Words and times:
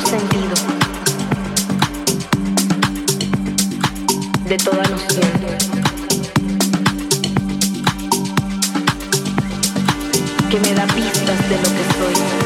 sus 0.00 0.10
sentidos, 0.10 0.60
de 4.44 4.56
toda 4.58 4.82
noción. 4.84 5.28
que 10.50 10.58
me 10.60 10.72
da 10.72 10.86
pistas 10.86 11.48
de 11.50 11.56
lo 11.56 11.62
que 11.62 11.84
soy. 11.98 12.37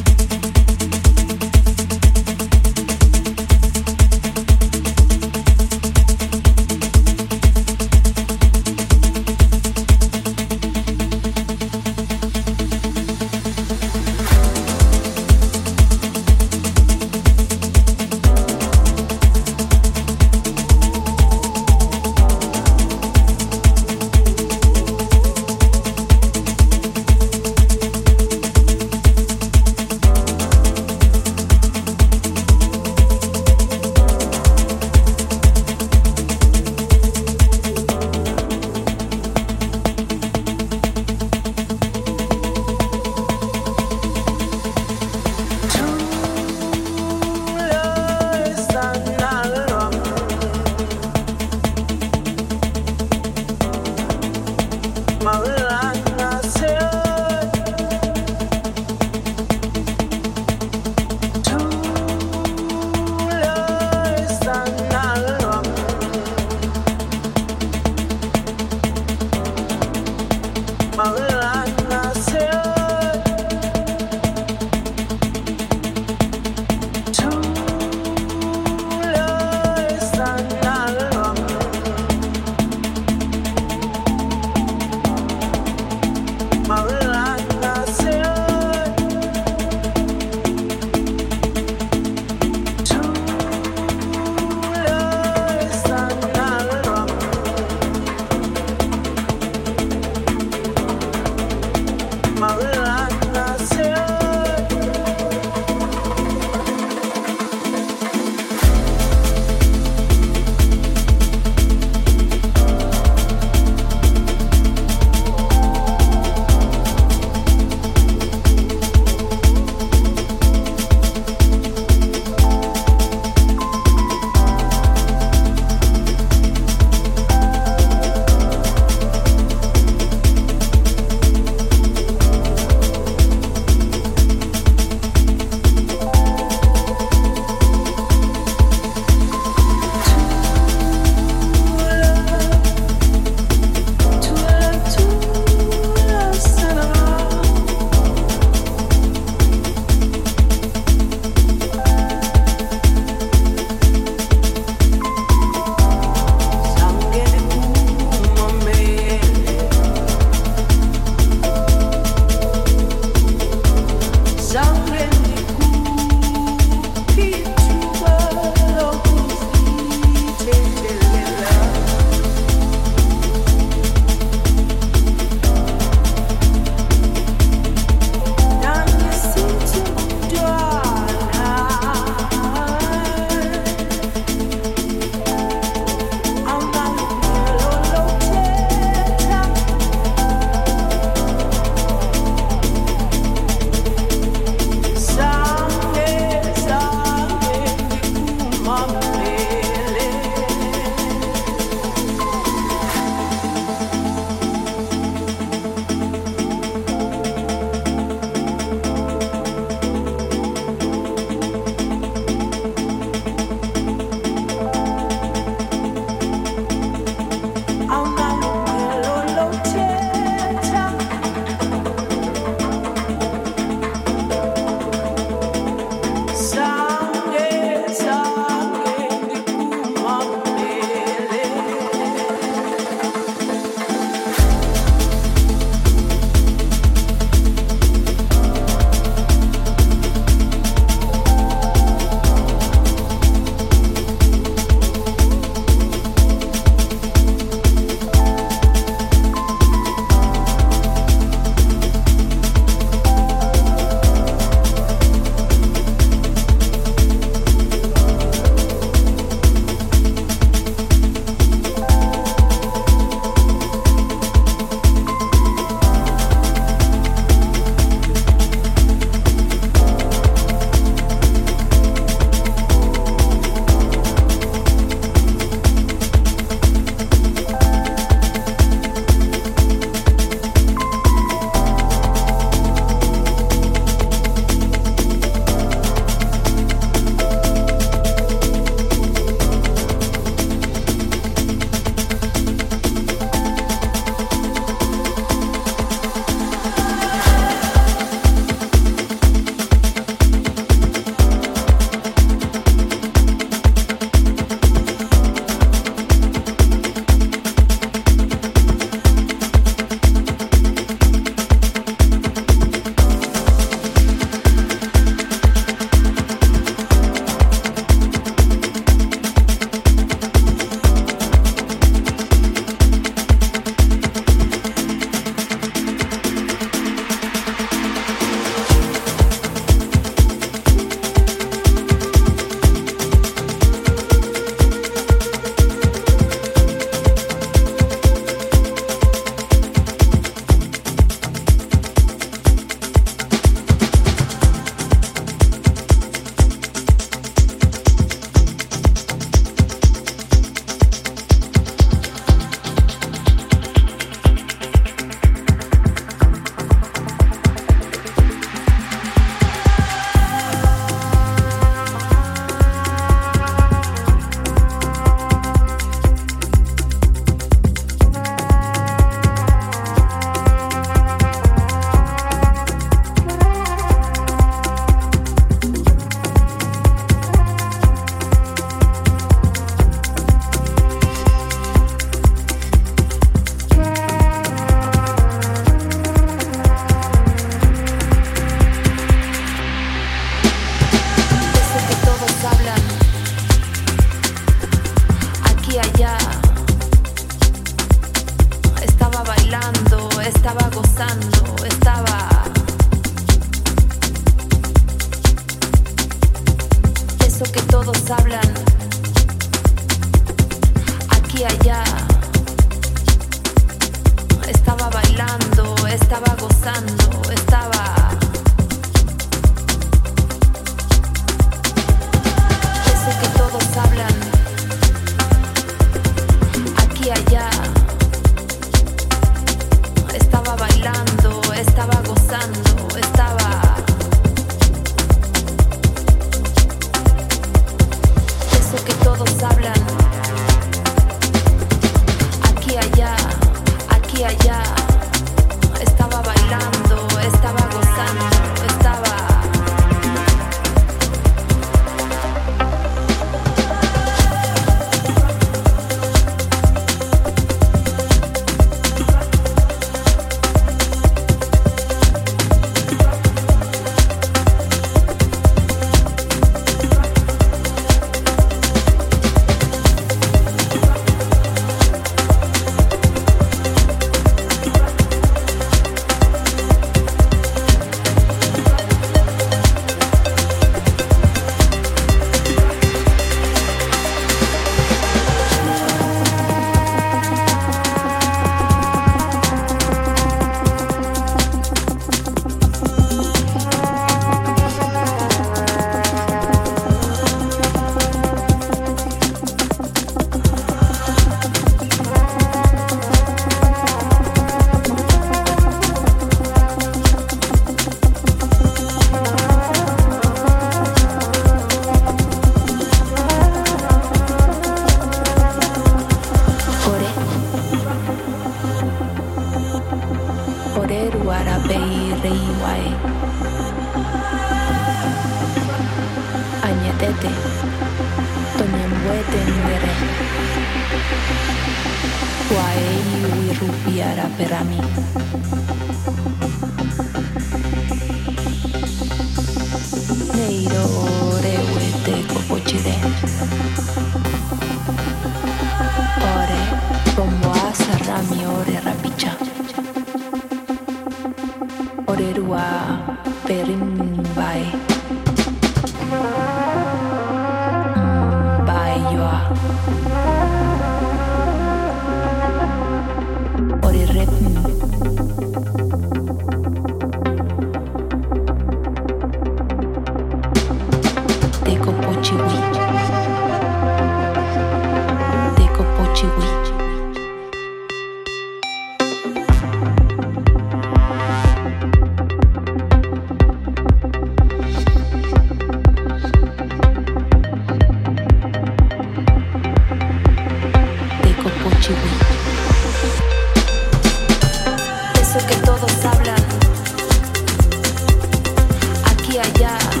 Que 599.31 599.37
todos 599.39 600.00